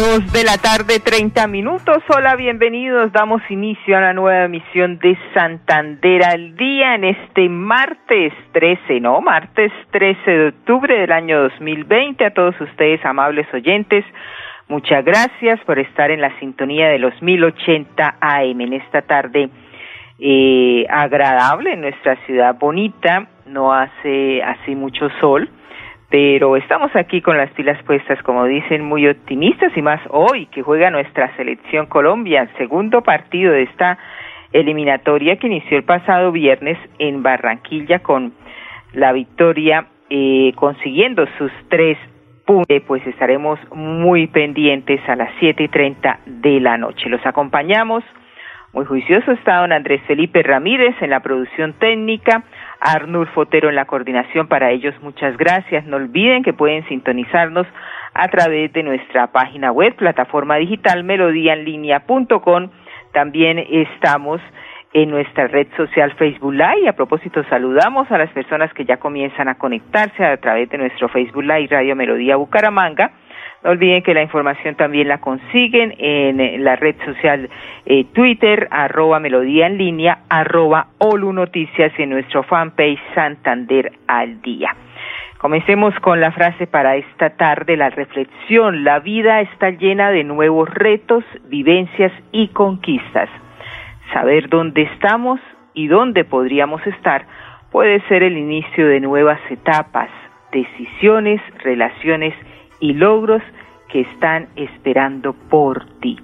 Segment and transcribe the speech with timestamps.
[0.00, 1.98] De la tarde, 30 minutos.
[2.08, 3.12] Hola, bienvenidos.
[3.12, 9.20] Damos inicio a la nueva emisión de Santander al día en este martes 13, ¿no?
[9.20, 12.24] Martes 13 de octubre del año 2020.
[12.24, 14.06] A todos ustedes, amables oyentes,
[14.68, 19.50] muchas gracias por estar en la sintonía de los 1080 AM en esta tarde
[20.18, 23.28] eh, agradable en nuestra ciudad bonita.
[23.44, 25.50] No hace así mucho sol
[26.10, 30.62] pero estamos aquí con las pilas puestas, como dicen, muy optimistas y más hoy que
[30.62, 33.96] juega nuestra selección Colombia, segundo partido de esta
[34.52, 38.32] eliminatoria que inició el pasado viernes en Barranquilla con
[38.92, 41.96] la victoria eh, consiguiendo sus tres
[42.44, 47.08] puntos, pues estaremos muy pendientes a las siete y treinta de la noche.
[47.08, 48.02] Los acompañamos.
[48.72, 52.44] Muy juicioso está don Andrés Felipe Ramírez en la producción técnica,
[52.80, 54.46] Arnul Fotero en la coordinación.
[54.46, 55.86] Para ellos, muchas gracias.
[55.86, 57.66] No olviden que pueden sintonizarnos
[58.14, 62.70] a través de nuestra página web, plataforma digital melodíaenlínea.com.
[63.12, 64.40] También estamos
[64.92, 66.88] en nuestra red social Facebook Live.
[66.88, 71.08] A propósito, saludamos a las personas que ya comienzan a conectarse a través de nuestro
[71.08, 73.10] Facebook Live Radio Melodía Bucaramanga
[73.62, 77.48] no olviden que la información también la consiguen en la red social
[77.84, 84.40] eh, Twitter, arroba melodía en línea, arroba Olu Noticias y en nuestro fanpage Santander al
[84.40, 84.74] día.
[85.38, 88.84] Comencemos con la frase para esta tarde, la reflexión.
[88.84, 93.28] La vida está llena de nuevos retos, vivencias y conquistas.
[94.12, 95.40] Saber dónde estamos
[95.72, 97.24] y dónde podríamos estar
[97.70, 100.10] puede ser el inicio de nuevas etapas,
[100.52, 103.42] decisiones, relaciones y logros
[103.88, 106.18] que están esperando por ti.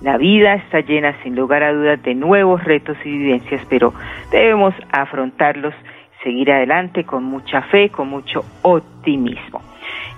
[0.00, 3.92] La vida está llena sin lugar a dudas de nuevos retos y vivencias, pero
[4.32, 5.74] debemos afrontarlos,
[6.22, 9.60] seguir adelante con mucha fe, con mucho optimismo.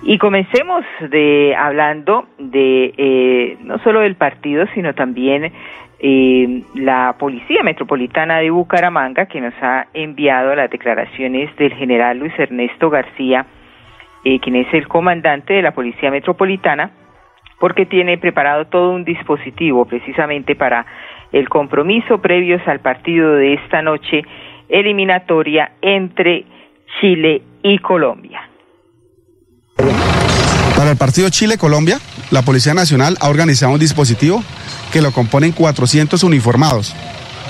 [0.05, 5.53] Y comencemos de hablando de eh, no solo del partido, sino también
[5.99, 12.37] eh, la Policía Metropolitana de Bucaramanga, que nos ha enviado las declaraciones del general Luis
[12.39, 13.47] Ernesto García
[14.25, 16.91] eh, quien es el comandante de la Policía Metropolitana,
[17.59, 20.85] porque tiene preparado todo un dispositivo precisamente para
[21.33, 24.23] el compromiso previos al partido de esta noche
[24.69, 26.45] eliminatoria entre
[27.01, 28.49] Chile y Colombia.
[30.77, 31.99] Para el partido Chile-Colombia,
[32.31, 34.43] la Policía Nacional ha organizado un dispositivo
[34.93, 36.95] que lo componen 400 uniformados,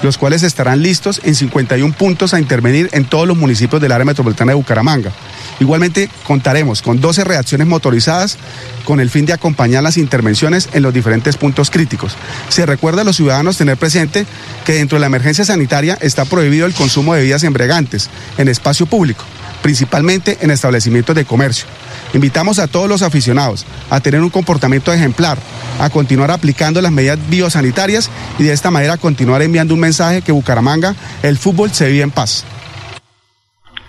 [0.02, 4.04] los cuales estarán listos en 51 puntos a intervenir en todos los municipios del área
[4.04, 5.12] metropolitana de Bucaramanga.
[5.60, 8.38] Igualmente contaremos con 12 reacciones motorizadas
[8.84, 12.16] con el fin de acompañar las intervenciones en los diferentes puntos críticos.
[12.48, 14.26] Se recuerda a los ciudadanos tener presente
[14.64, 18.86] que dentro de la emergencia sanitaria está prohibido el consumo de bebidas embriagantes en espacio
[18.86, 19.24] público,
[19.62, 21.66] principalmente en establecimientos de comercio.
[22.14, 25.38] Invitamos a todos los aficionados a tener un comportamiento ejemplar,
[25.78, 30.32] a continuar aplicando las medidas biosanitarias y de esta manera continuar enviando un mensaje que
[30.32, 32.44] Bucaramanga, el fútbol se vive en paz.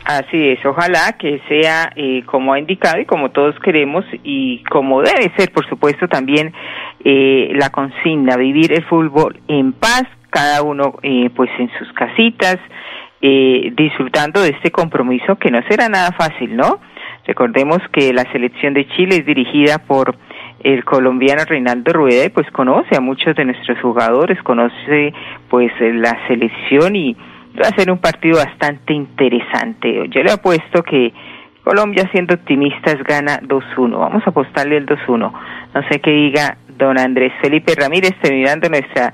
[0.05, 5.01] Así es, ojalá que sea eh, como ha indicado y como todos queremos y como
[5.01, 6.51] debe ser, por supuesto, también
[7.05, 12.57] eh, la consigna, vivir el fútbol en paz, cada uno eh, pues en sus casitas,
[13.21, 16.81] disfrutando de este compromiso que no será nada fácil, ¿no?
[17.25, 20.17] Recordemos que la selección de Chile es dirigida por
[20.59, 25.13] el colombiano Reinaldo Rueda y pues conoce a muchos de nuestros jugadores, conoce
[25.49, 27.15] pues la selección y
[27.61, 30.07] va a ser un partido bastante interesante.
[30.09, 31.13] Yo le apuesto que
[31.63, 33.97] Colombia, siendo optimistas, gana 2-1.
[33.97, 35.31] Vamos a apostarle el 2-1.
[35.73, 39.13] No sé qué diga don Andrés Felipe Ramírez, terminando nuestra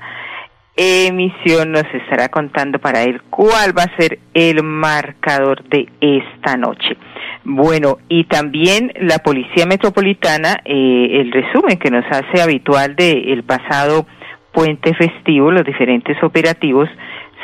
[0.76, 6.96] emisión, nos estará contando para él cuál va a ser el marcador de esta noche.
[7.44, 13.42] Bueno, y también la Policía Metropolitana, eh, el resumen que nos hace habitual del el
[13.44, 14.06] pasado
[14.52, 16.88] puente festivo, los diferentes operativos,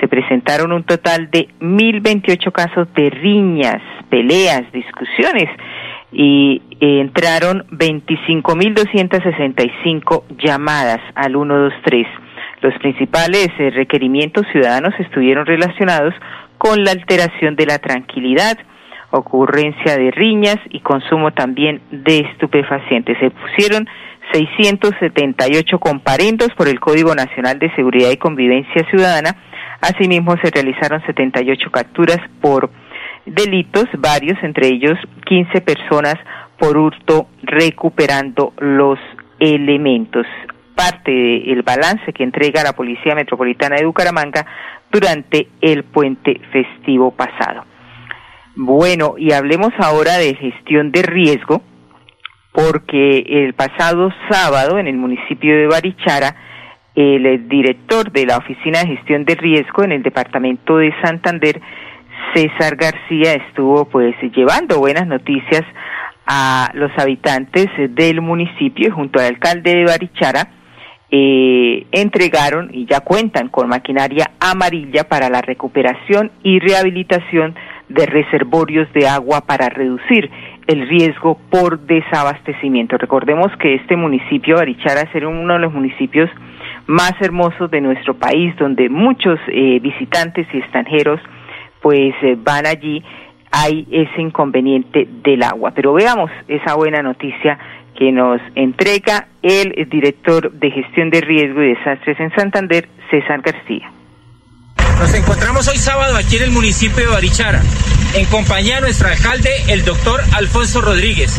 [0.00, 5.50] se presentaron un total de 1.028 casos de riñas, peleas, discusiones
[6.12, 12.06] y eh, entraron 25.265 llamadas al 123.
[12.62, 16.14] Los principales eh, requerimientos ciudadanos estuvieron relacionados
[16.58, 18.58] con la alteración de la tranquilidad,
[19.10, 23.18] ocurrencia de riñas y consumo también de estupefacientes.
[23.18, 23.88] Se pusieron
[24.32, 29.36] 678 comparendos por el Código Nacional de Seguridad y Convivencia Ciudadana.
[29.80, 32.70] Asimismo, se realizaron 78 capturas por
[33.26, 36.16] delitos, varios, entre ellos 15 personas
[36.58, 38.98] por hurto, recuperando los
[39.38, 40.26] elementos.
[40.74, 44.46] Parte del balance que entrega la Policía Metropolitana de Bucaramanga
[44.90, 47.64] durante el puente festivo pasado.
[48.54, 51.62] Bueno, y hablemos ahora de gestión de riesgo,
[52.52, 56.34] porque el pasado sábado en el municipio de Barichara,
[56.96, 61.60] el director de la Oficina de Gestión de Riesgo en el departamento de Santander,
[62.34, 65.62] César García, estuvo pues llevando buenas noticias
[66.26, 70.48] a los habitantes del municipio y junto al alcalde de Barichara
[71.10, 77.54] eh, entregaron y ya cuentan con maquinaria amarilla para la recuperación y rehabilitación
[77.88, 80.28] de reservorios de agua para reducir
[80.66, 82.98] el riesgo por desabastecimiento.
[82.98, 86.30] Recordemos que este municipio, Barichara, es uno de los municipios
[86.86, 91.20] más hermosos de nuestro país, donde muchos eh, visitantes y extranjeros
[91.82, 93.02] pues eh, van allí
[93.52, 95.72] hay ese inconveniente del agua.
[95.74, 97.58] Pero veamos esa buena noticia
[97.96, 103.90] que nos entrega el director de gestión de riesgo y desastres en Santander, César García.
[104.98, 107.62] Nos encontramos hoy sábado aquí en el municipio de Barichara,
[108.16, 111.34] en compañía de nuestro alcalde, el doctor Alfonso Rodríguez,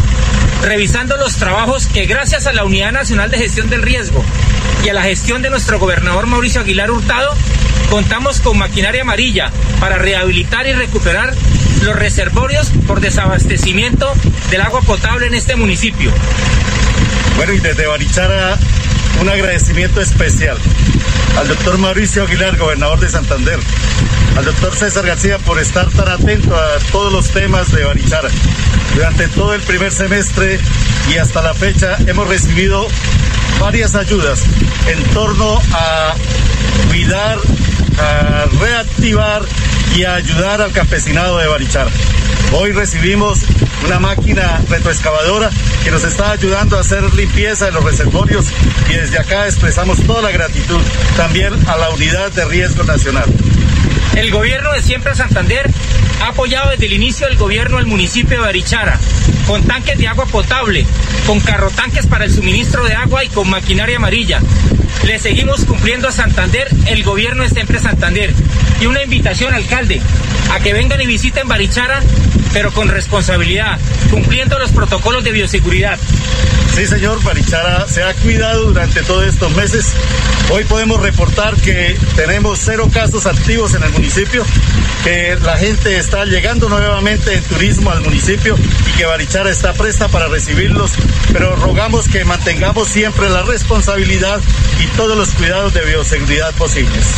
[0.61, 4.23] revisando los trabajos que gracias a la Unidad Nacional de Gestión del Riesgo
[4.85, 7.33] y a la gestión de nuestro gobernador Mauricio Aguilar Hurtado,
[7.89, 11.33] contamos con maquinaria amarilla para rehabilitar y recuperar
[11.81, 14.13] los reservorios por desabastecimiento
[14.51, 16.11] del agua potable en este municipio.
[17.37, 18.55] Bueno, y desde Barichara
[19.19, 20.57] un agradecimiento especial
[21.37, 23.59] al doctor Mauricio Aguilar, gobernador de Santander,
[24.35, 28.29] al doctor César García por estar tan atento a todos los temas de Barichara.
[28.95, 30.59] Durante todo el primer semestre
[31.13, 32.87] y hasta la fecha hemos recibido
[33.59, 34.43] varias ayudas
[34.87, 36.15] en torno a
[36.87, 37.37] cuidar,
[37.99, 39.43] a reactivar
[39.95, 41.91] y a ayudar al campesinado de Barichara.
[42.51, 43.41] Hoy recibimos
[43.85, 45.49] una máquina retroexcavadora
[45.83, 48.45] que nos está ayudando a hacer limpieza de los reservorios
[48.89, 50.81] y desde acá expresamos toda la gratitud
[51.15, 53.25] también a la Unidad de Riesgo Nacional.
[54.15, 55.69] El gobierno de Siempre Santander
[56.21, 58.99] ha apoyado desde el inicio del gobierno al municipio de Barichara,
[59.45, 60.85] con tanques de agua potable,
[61.27, 64.39] con carrotanques para el suministro de agua y con maquinaria amarilla.
[65.05, 68.33] Le seguimos cumpliendo a Santander el gobierno de Siempre Santander.
[68.81, 70.01] Y una invitación, alcalde,
[70.51, 72.01] a que vengan y visiten Barichara,
[72.53, 73.79] pero con responsabilidad,
[74.09, 75.97] cumpliendo los protocolos de bioseguridad.
[76.75, 79.93] Sí, señor, Barichara se ha cuidado durante todos estos meses.
[80.51, 84.45] Hoy podemos reportar que tenemos cero casos activos en el municipio,
[85.07, 90.09] que la gente está llegando nuevamente en turismo al municipio y que Barichara está presta
[90.09, 90.97] para recibirlos,
[91.31, 94.41] pero rogamos que mantengamos siempre la responsabilidad
[94.83, 97.15] y todos los cuidados de bioseguridad posibles.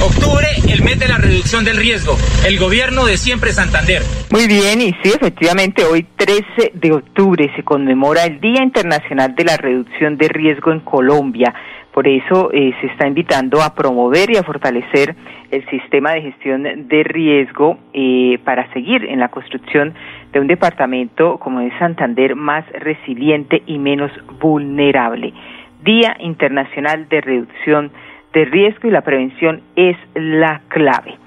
[0.00, 2.16] Octubre, el mes de la reducción del riesgo.
[2.46, 4.02] El gobierno de siempre Santander.
[4.30, 9.44] Muy bien, y sí, efectivamente, hoy 13 de octubre se conmemora el Día Internacional de
[9.44, 11.52] la Reducción de Riesgo en Colombia.
[11.98, 15.16] Por eso eh, se está invitando a promover y a fortalecer
[15.50, 19.94] el sistema de gestión de riesgo eh, para seguir en la construcción
[20.30, 25.34] de un departamento como es Santander más resiliente y menos vulnerable.
[25.82, 27.90] Día Internacional de Reducción
[28.32, 31.17] de Riesgo y la prevención es la clave.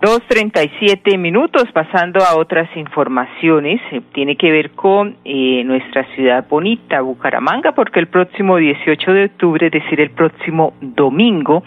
[0.00, 5.64] Dos treinta y siete minutos, pasando a otras informaciones, eh, tiene que ver con eh,
[5.64, 11.64] nuestra ciudad bonita, Bucaramanga, porque el próximo 18 de octubre, es decir, el próximo domingo,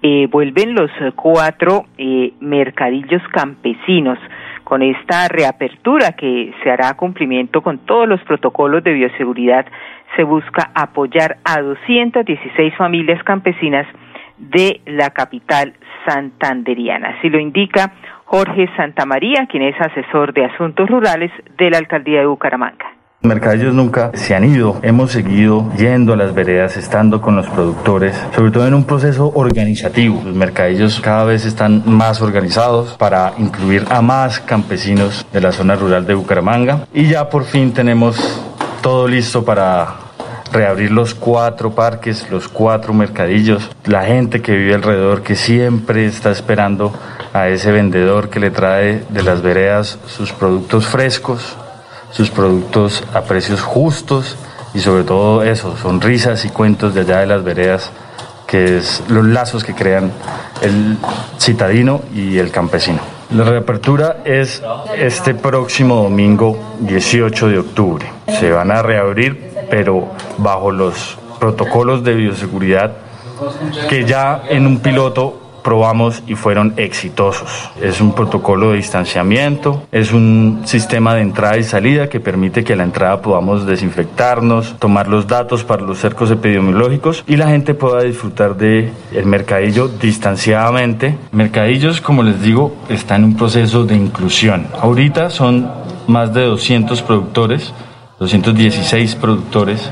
[0.00, 1.84] eh, vuelven los cuatro
[2.40, 4.18] mercadillos campesinos
[4.64, 9.66] con esta reapertura que se hará cumplimiento con todos los protocolos de bioseguridad,
[10.16, 13.86] se busca apoyar a 216 familias campesinas
[14.38, 15.74] de la capital
[16.06, 17.16] santanderiana.
[17.18, 17.92] Así lo indica
[18.24, 22.98] Jorge Santamaría, quien es asesor de asuntos rurales de la alcaldía de Bucaramanga.
[23.20, 27.48] Los mercadillos nunca se han ido, hemos seguido yendo a las veredas, estando con los
[27.48, 30.22] productores, sobre todo en un proceso organizativo.
[30.24, 35.74] Los mercadillos cada vez están más organizados para incluir a más campesinos de la zona
[35.74, 38.40] rural de Bucaramanga y ya por fin tenemos
[38.82, 40.07] todo listo para
[40.52, 46.30] reabrir los cuatro parques, los cuatro mercadillos, la gente que vive alrededor que siempre está
[46.30, 46.92] esperando
[47.32, 51.56] a ese vendedor que le trae de las veredas sus productos frescos,
[52.10, 54.36] sus productos a precios justos
[54.74, 57.90] y sobre todo eso, sonrisas y cuentos de allá de las veredas,
[58.46, 60.12] que es los lazos que crean
[60.62, 60.96] el
[61.38, 63.00] citadino y el campesino.
[63.30, 64.62] La reapertura es
[64.96, 68.06] este próximo domingo 18 de octubre.
[68.40, 70.08] Se van a reabrir, pero
[70.38, 72.92] bajo los protocolos de bioseguridad
[73.88, 77.70] que ya en un piloto probamos y fueron exitosos.
[77.82, 82.72] Es un protocolo de distanciamiento, es un sistema de entrada y salida que permite que
[82.72, 87.74] a la entrada podamos desinfectarnos, tomar los datos para los cercos epidemiológicos y la gente
[87.74, 91.18] pueda disfrutar de el mercadillo distanciadamente.
[91.32, 94.68] Mercadillos, como les digo, está en un proceso de inclusión.
[94.80, 95.70] Ahorita son
[96.06, 97.74] más de 200 productores,
[98.18, 99.90] 216 productores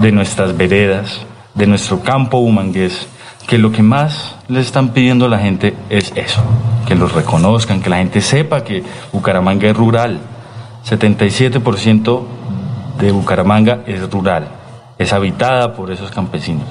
[0.00, 1.20] de nuestras veredas,
[1.54, 3.08] de nuestro campo humangués
[3.46, 6.42] que lo que más le están pidiendo a la gente es eso,
[6.86, 10.20] que los reconozcan, que la gente sepa que Bucaramanga es rural.
[10.88, 12.22] 77%
[13.00, 14.48] de Bucaramanga es rural,
[14.98, 16.66] es habitada por esos campesinos,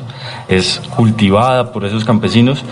[0.47, 2.63] es cultivada por esos campesinos,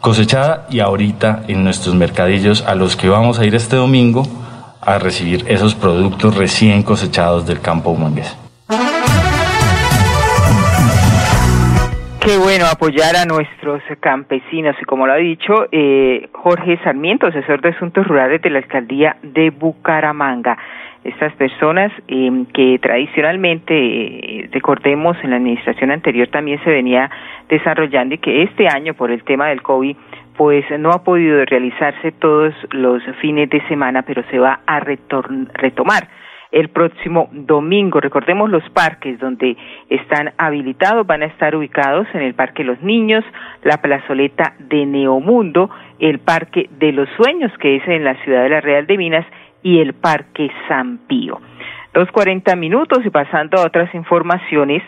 [0.00, 4.26] cosechada y ahorita en nuestros mercadillos a los que vamos a ir este domingo
[4.94, 8.36] a recibir esos productos recién cosechados del campo humangués.
[12.20, 17.62] Qué bueno apoyar a nuestros campesinos y como lo ha dicho eh, Jorge Sarmiento, asesor
[17.62, 20.58] de asuntos rurales de la alcaldía de Bucaramanga.
[21.04, 27.10] Estas personas eh, que tradicionalmente, eh, recordemos, en la administración anterior también se venía
[27.48, 29.96] desarrollando y que este año por el tema del COVID
[30.38, 36.08] pues no ha podido realizarse todos los fines de semana, pero se va a retomar
[36.52, 38.00] el próximo domingo.
[38.00, 39.56] Recordemos los parques donde
[39.90, 43.24] están habilitados, van a estar ubicados en el Parque Los Niños,
[43.64, 48.48] la plazoleta de Neomundo, el Parque de los Sueños, que es en la ciudad de
[48.50, 49.26] la Real de Minas,
[49.64, 51.40] y el Parque San Pío.
[51.92, 54.84] Dos cuarenta minutos y pasando a otras informaciones,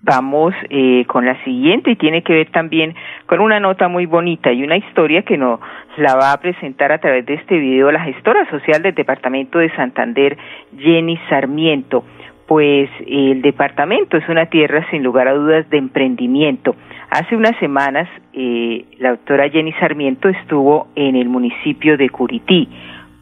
[0.00, 2.94] Vamos eh, con la siguiente y tiene que ver también
[3.26, 5.58] con una nota muy bonita y una historia que nos
[5.96, 9.74] la va a presentar a través de este video la gestora social del Departamento de
[9.74, 10.38] Santander,
[10.78, 12.04] Jenny Sarmiento.
[12.46, 16.76] Pues el departamento es una tierra sin lugar a dudas de emprendimiento.
[17.10, 22.68] Hace unas semanas eh, la doctora Jenny Sarmiento estuvo en el municipio de Curití,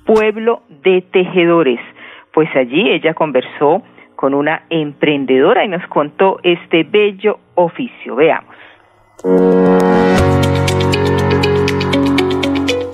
[0.04, 1.80] pueblo de tejedores.
[2.34, 3.82] Pues allí ella conversó
[4.16, 8.16] con una emprendedora y nos contó este bello oficio.
[8.16, 8.56] Veamos.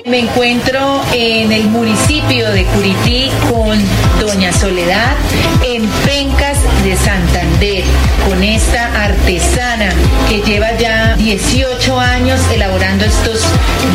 [0.04, 0.78] Me encuentro
[1.14, 3.78] en el municipio de Curití con
[4.20, 5.16] Doña Soledad
[5.64, 6.51] en Pencas
[6.84, 7.84] de Santander,
[8.28, 9.90] con esta artesana
[10.28, 13.42] que lleva ya 18 años elaborando estos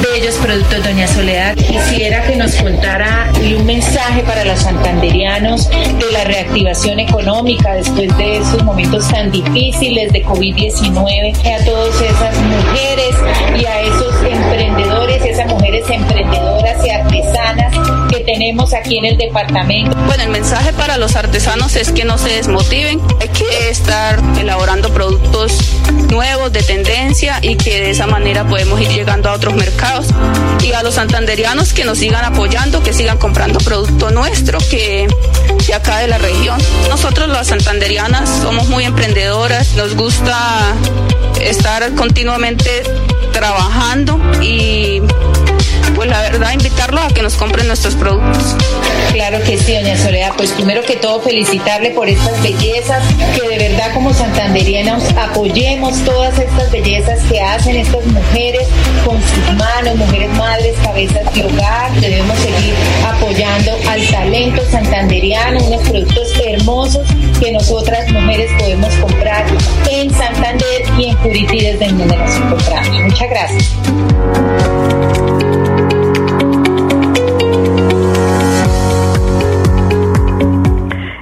[0.02, 0.84] bellos productos.
[0.84, 7.76] Doña Soledad, quisiera que nos contara un mensaje para los santanderianos de la reactivación económica
[7.76, 13.16] después de esos momentos tan difíciles de COVID-19, a todas esas mujeres
[13.60, 14.57] y a esos emprendedores,
[18.48, 19.98] tenemos aquí en el departamento.
[20.06, 24.94] Bueno, el mensaje para los artesanos es que no se desmotiven, hay que estar elaborando
[24.94, 25.58] productos
[26.10, 30.08] nuevos de tendencia y que de esa manera podemos ir llegando a otros mercados.
[30.64, 35.10] Y a los santanderianos que nos sigan apoyando, que sigan comprando producto nuestro, que
[35.68, 36.58] de acá de la región.
[36.88, 40.74] Nosotros las santanderianas somos muy emprendedoras, nos gusta
[41.42, 42.84] estar continuamente
[43.34, 45.02] trabajando y
[45.98, 48.56] pues la verdad invitarlos a que nos compren nuestros productos.
[49.14, 50.32] Claro que sí, doña Soledad.
[50.38, 53.04] Pues primero que todo felicitarle por estas bellezas,
[53.36, 58.68] que de verdad como santanderianos apoyemos todas estas bellezas que hacen estas mujeres
[59.04, 61.92] con sus manos, mujeres madres, cabezas de hogar.
[62.00, 67.08] Debemos seguir apoyando al talento santanderiano, unos productos hermosos
[67.40, 69.48] que nosotras mujeres podemos comprar
[69.90, 73.02] en Santander y en Curití desde donde nos encontramos.
[73.02, 73.74] Muchas gracias.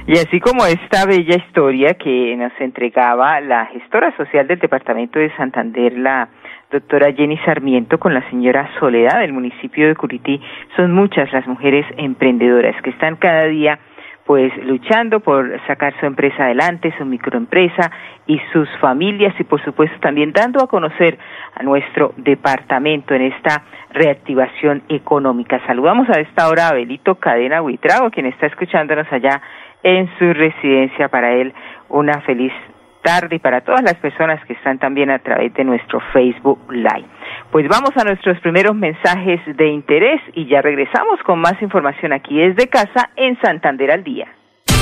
[0.08, 5.34] Y así como esta bella historia que nos entregaba la gestora social del Departamento de
[5.34, 6.28] Santander, la
[6.70, 10.40] doctora Jenny Sarmiento, con la señora Soledad del municipio de Curití,
[10.76, 13.80] son muchas las mujeres emprendedoras que están cada día
[14.26, 17.92] pues luchando por sacar su empresa adelante, su microempresa
[18.26, 21.16] y sus familias y por supuesto también dando a conocer
[21.54, 25.60] a nuestro departamento en esta reactivación económica.
[25.66, 29.40] Saludamos a esta hora a Belito Cadena Huitrago, quien está escuchándonos allá
[29.86, 31.08] en su residencia.
[31.08, 31.54] Para él,
[31.88, 32.52] una feliz
[33.02, 37.06] tarde y para todas las personas que están también a través de nuestro Facebook Live.
[37.52, 42.36] Pues vamos a nuestros primeros mensajes de interés y ya regresamos con más información aquí
[42.36, 44.26] desde casa en Santander al Día.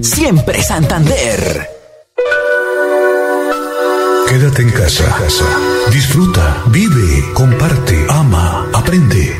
[0.00, 1.68] Siempre Santander.
[4.28, 5.04] Quédate en casa.
[5.90, 9.39] Disfruta, vive, comparte, ama, aprende,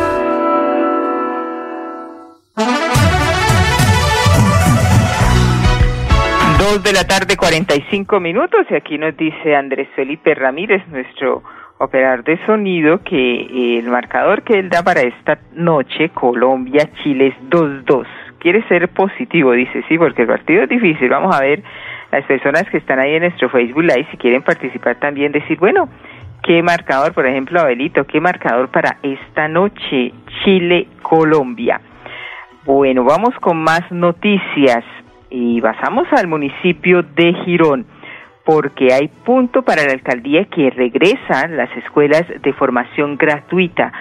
[6.71, 11.43] Dos de la tarde, 45 minutos, y aquí nos dice Andrés Felipe Ramírez, nuestro
[11.79, 18.05] operador de sonido, que el marcador que él da para esta noche, Colombia-Chile, es 2-2.
[18.39, 21.09] Quiere ser positivo, dice, sí, porque el partido es difícil.
[21.09, 21.61] Vamos a ver
[22.09, 25.89] las personas que están ahí en nuestro Facebook Live, si quieren participar también, decir, bueno,
[26.41, 30.13] ¿qué marcador, por ejemplo, Abelito, qué marcador para esta noche,
[30.45, 31.81] Chile-Colombia?
[32.63, 34.85] Bueno, vamos con más noticias
[35.31, 37.85] y pasamos al municipio de Girón
[38.45, 43.91] porque hay punto para la alcaldía que regresan las escuelas de formación gratuita.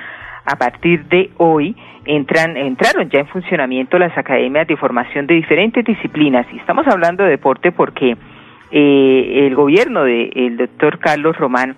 [0.45, 5.85] A partir de hoy entran, entraron ya en funcionamiento las academias de formación de diferentes
[5.85, 8.17] disciplinas y estamos hablando de deporte porque
[8.71, 11.77] eh, el gobierno del doctor Carlos Román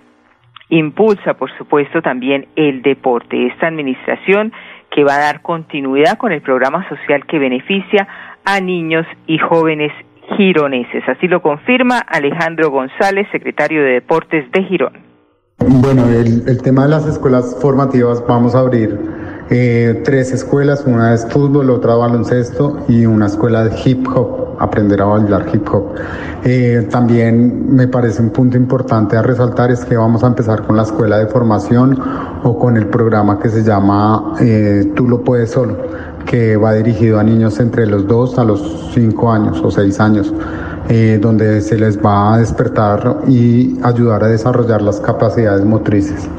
[0.69, 3.47] impulsa, por supuesto, también el deporte.
[3.47, 4.53] Esta administración
[4.89, 8.07] que va a dar continuidad con el programa social que beneficia
[8.45, 9.91] a niños y jóvenes
[10.37, 11.03] gironeses.
[11.07, 15.13] Así lo confirma Alejandro González, secretario de Deportes de Girón.
[15.59, 18.99] Bueno, el, tema de las escuelas formativas, vamos a abrir
[19.49, 25.01] eh, tres escuelas, una es fútbol, otra baloncesto y una escuela de hip hop, aprender
[25.01, 25.95] a bailar hip hop.
[26.43, 30.75] Eh, también me parece un punto importante a resaltar es que vamos a empezar con
[30.75, 31.97] la escuela de formación
[32.43, 35.77] o con el programa que se llama eh, Tú lo puedes solo,
[36.25, 40.33] que va dirigido a niños entre los 2 a los 5 años o 6 años.
[40.89, 46.29] Eh, donde se les va a despertar y ayudar a desarrollar las capacidades motrices.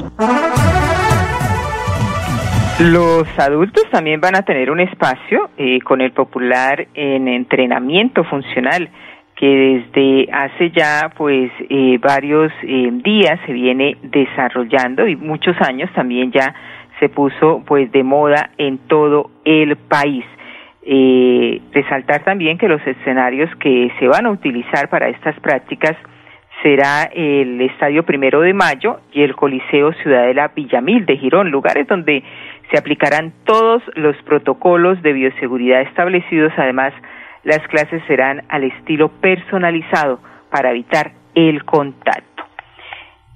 [2.79, 8.89] Los adultos también van a tener un espacio eh, con el popular en entrenamiento funcional
[9.35, 9.47] que
[9.91, 16.31] desde hace ya pues eh, varios eh, días se viene desarrollando y muchos años también
[16.31, 16.53] ya
[17.05, 20.25] se puso pues de moda en todo el país.
[20.81, 25.95] Eh, resaltar también que los escenarios que se van a utilizar para estas prácticas
[26.63, 32.23] será el Estadio Primero de Mayo y el Coliseo Ciudadela Villamil de Girón, lugares donde
[32.71, 36.53] se aplicarán todos los protocolos de bioseguridad establecidos.
[36.57, 36.93] Además,
[37.43, 42.34] las clases serán al estilo personalizado para evitar el contacto.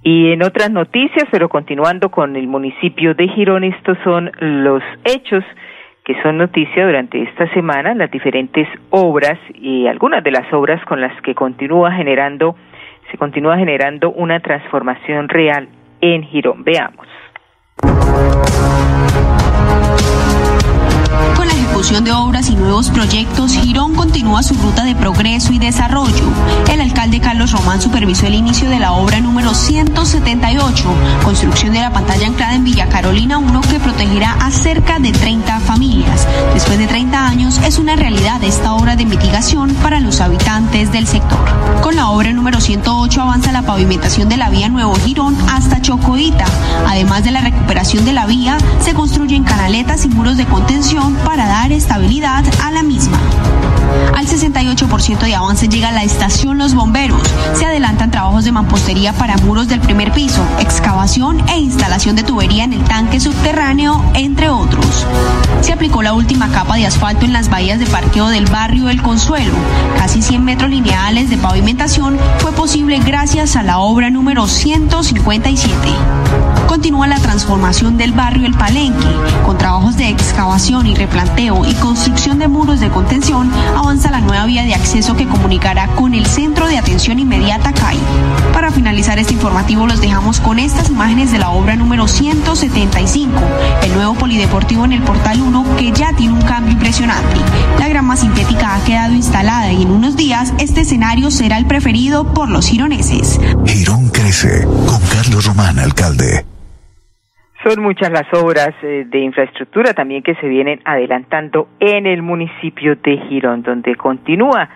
[0.02, 5.44] Y en otras noticias, pero continuando con el municipio de Girón, estos son los hechos
[6.06, 11.02] que son noticia durante esta semana, las diferentes obras y algunas de las obras con
[11.02, 12.56] las que continúa generando,
[13.12, 15.68] se continúa generando una transformación real
[16.02, 16.64] en Girón.
[16.64, 17.08] Veamos.
[21.80, 26.26] Ejecución de obras y nuevos proyectos, Girón continúa su ruta de progreso y desarrollo.
[26.70, 30.84] El alcalde Carlos Román supervisó el inicio de la obra número 178,
[31.24, 35.58] construcción de la pantalla anclada en Villa Carolina 1 que protegerá a cerca de 30
[35.62, 36.28] familias.
[36.54, 41.08] Después de 30 años es una realidad esta obra de mitigación para los habitantes del
[41.08, 41.40] sector.
[41.82, 46.46] Con la obra número 108 avanza la pavimentación de la vía Nuevo Girón hasta Chocoita.
[46.90, 51.48] Además de la recuperación de la vía, se construyen canaletas y muros de contención para
[51.48, 53.20] dar estabilidad a la misma.
[54.16, 57.22] Al 68% de avance llega la estación Los Bomberos.
[57.54, 62.64] Se adelantan trabajos de mampostería para muros del primer piso, excavación e instalación de tubería
[62.64, 65.06] en el tanque subterráneo, entre otros.
[65.62, 69.02] Se aplicó la última capa de asfalto en las bahías de parqueo del barrio El
[69.02, 69.54] Consuelo.
[69.98, 75.76] Casi 100 metros lineales de pavimentación fue posible gracias a la obra número 157.
[76.70, 79.08] Continúa la transformación del barrio El Palenque,
[79.44, 84.46] con trabajos de excavación y replanteo y construcción de muros de contención, avanza la nueva
[84.46, 87.98] vía de acceso que comunicará con el Centro de Atención Inmediata CAI.
[88.54, 93.32] Para finalizar este informativo los dejamos con estas imágenes de la obra número 175,
[93.82, 97.38] el nuevo polideportivo en el Portal 1 que ya tiene un cambio impresionante.
[97.80, 102.32] La grama sintética ha quedado instalada y en unos días este escenario será el preferido
[102.32, 103.40] por los gironeses.
[103.66, 106.46] Girón crece con Carlos Román, alcalde.
[107.64, 112.96] Son muchas las obras eh, de infraestructura también que se vienen adelantando en el municipio
[112.96, 114.70] de Girón, donde continúa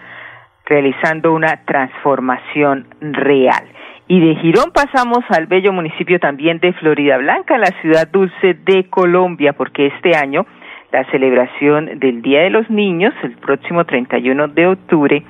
[0.65, 3.63] realizando una transformación real.
[4.09, 8.89] Y de Girón pasamos al bello municipio también de Florida Blanca, la ciudad dulce de
[8.89, 10.45] Colombia, porque este año
[10.91, 15.23] la celebración del Día de los Niños, el próximo 31 de octubre,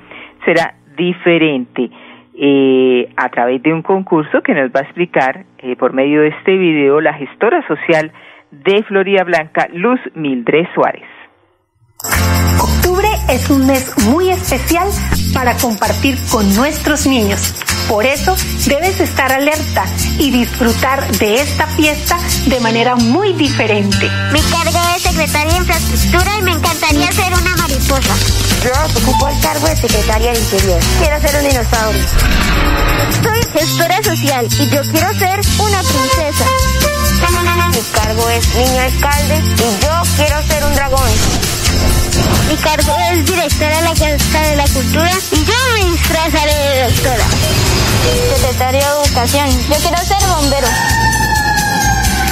[0.44, 1.88] será diferente
[2.36, 6.28] eh, a través de un concurso que nos va a explicar eh, por medio de
[6.28, 8.12] este video la gestora social
[8.50, 11.08] de Florida Blanca, Luz Mildred Suárez.
[12.60, 14.88] Octubre es un mes muy especial
[15.32, 17.73] para compartir con nuestros niños.
[17.88, 18.34] Por eso
[18.66, 19.84] debes estar alerta
[20.18, 24.10] y disfrutar de esta fiesta de manera muy diferente.
[24.32, 28.14] Mi cargo es secretaria de infraestructura y me encantaría ser una mariposa.
[28.64, 30.80] Yo ocupo el cargo de secretaria de interior.
[30.98, 32.04] Quiero ser un dinosaurio.
[33.22, 36.44] Soy gestora social y yo quiero ser una princesa.
[37.70, 41.10] Mi cargo es niño alcalde y yo quiero ser un dragón.
[42.48, 46.82] Mi cargo es directora de la Casa de la Cultura y yo me disfrazaré de
[46.84, 47.24] doctora.
[48.36, 49.50] Secretario de Educación.
[49.68, 50.68] Yo quiero ser bombero.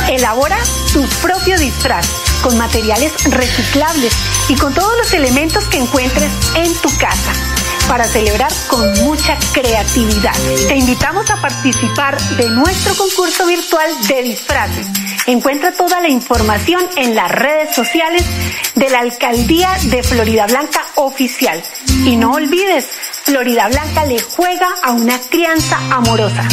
[0.08, 0.58] Elabora
[0.92, 2.06] tu propio disfraz
[2.42, 4.12] con materiales reciclables
[4.48, 7.32] y con todos los elementos que encuentres en tu casa
[7.88, 10.34] para celebrar con mucha creatividad.
[10.68, 15.01] Te invitamos a participar de nuestro concurso virtual de disfraces.
[15.26, 21.60] Encuentra toda la información en las redes sociales de la Alcaldía de Florida Blanca Oficial.
[22.04, 22.86] Y no olvides,
[23.24, 26.48] Florida Blanca le juega a una crianza amorosa.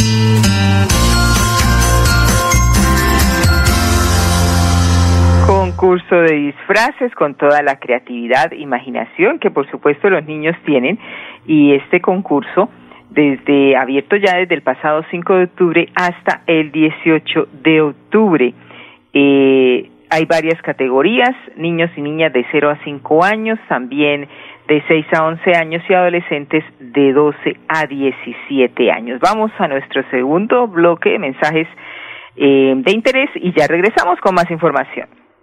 [5.46, 10.98] concurso de disfraces con toda la creatividad, imaginación que por supuesto los niños tienen
[11.46, 12.68] y este concurso
[13.10, 18.54] desde abierto ya desde el pasado 5 de octubre hasta el 18 de octubre.
[19.12, 24.28] Eh, hay varias categorías, niños y niñas de 0 a 5 años, también
[24.66, 29.20] de 6 a 11 años y adolescentes de 12 a 17 años.
[29.20, 31.68] Vamos a nuestro segundo bloque de mensajes
[32.36, 35.19] eh, de interés y ya regresamos con más información.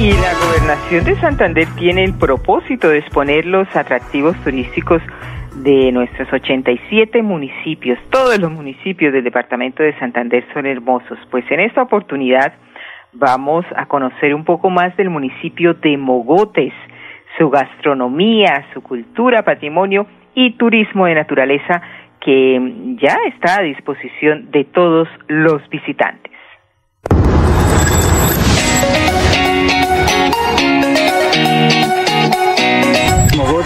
[0.00, 5.02] Y la gobernación de Santander tiene el propósito de exponer los atractivos turísticos
[5.56, 7.98] de nuestros 87 municipios.
[8.08, 11.18] Todos los municipios del departamento de Santander son hermosos.
[11.30, 12.54] Pues en esta oportunidad
[13.12, 16.72] vamos a conocer un poco más del municipio de Mogotes,
[17.36, 21.82] su gastronomía, su cultura, patrimonio y turismo de naturaleza
[22.22, 26.29] que ya está a disposición de todos los visitantes.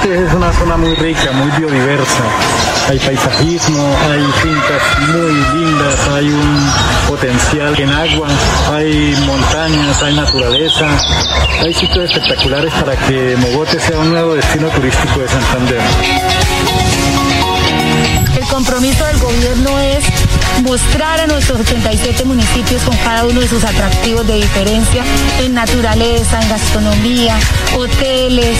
[0.04, 2.24] Mogotes es una zona muy rica, muy biodiversa.
[2.88, 6.70] Hay paisajismo, hay fincas muy lindas, hay un
[7.08, 8.28] potencial en agua,
[8.72, 10.86] hay montañas, hay naturaleza,
[11.62, 15.80] hay sitios espectaculares para que Mogotes sea un nuevo destino turístico de Santander.
[18.36, 20.04] El compromiso del gobierno es
[20.64, 25.02] mostrar a nuestros 87 municipios con cada uno de sus atractivos de diferencia
[25.40, 27.38] en naturaleza, en gastronomía,
[27.76, 28.58] hoteles.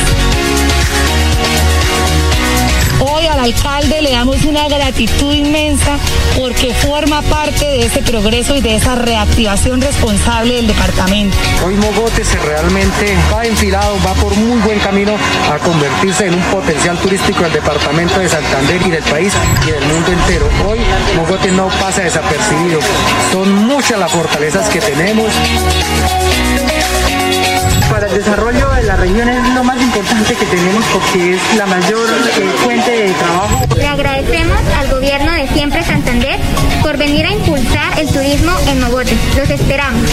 [3.01, 5.99] Hoy al alcalde le damos una gratitud inmensa
[6.39, 11.37] porque forma parte de ese progreso y de esa reactivación responsable del departamento.
[11.65, 15.17] Hoy Mogotes realmente va enfilado, va por muy buen camino
[15.53, 19.33] a convertirse en un potencial turístico del departamento de Santander y del país
[19.67, 20.49] y del mundo entero.
[20.69, 20.81] Hoy
[21.17, 22.81] Mogotes no pasa desapercibido.
[23.33, 25.27] Son muchas las fortalezas que tenemos
[28.15, 32.51] desarrollo de la región es lo más importante que tenemos porque es la mayor eh,
[32.63, 33.67] fuente de trabajo.
[33.77, 36.39] Le agradecemos al gobierno de Siempre Santander
[36.83, 39.19] por venir a impulsar el turismo en Mogotes.
[39.37, 40.09] Los esperamos.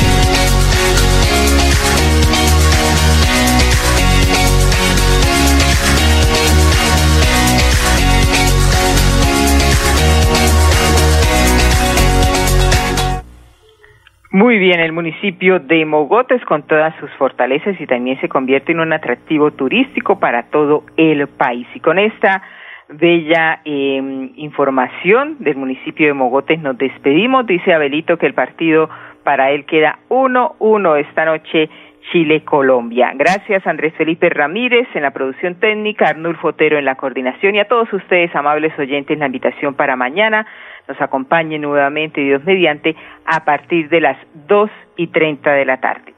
[14.34, 18.80] Muy bien, el municipio de Mogotes con todas sus fortalezas y también se convierte en
[18.80, 21.68] un atractivo turístico para todo el país.
[21.76, 22.42] Y con esta
[22.88, 27.46] bella eh, información del municipio de Mogotes nos despedimos.
[27.46, 28.90] Dice Abelito que el partido
[29.26, 31.70] para él queda 1-1 esta noche
[32.14, 33.12] Chile-Colombia.
[33.16, 37.68] Gracias Andrés Felipe Ramírez en la producción técnica, Arnulfo Otero en la coordinación y a
[37.68, 40.48] todos ustedes, amables oyentes, la invitación para mañana
[40.92, 46.14] nos acompañe nuevamente, Dios mediante, a partir de las dos y treinta de la tarde.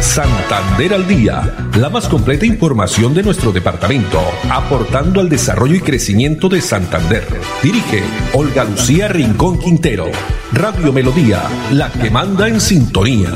[0.00, 1.42] Santander al Día,
[1.78, 4.18] la más completa información de nuestro departamento,
[4.50, 7.24] aportando al desarrollo y crecimiento de Santander.
[7.62, 10.06] Dirige Olga Lucía Rincón Quintero.
[10.52, 13.28] Radio Melodía, la que manda en sintonía.